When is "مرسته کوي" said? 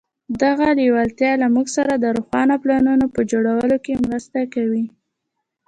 4.05-4.85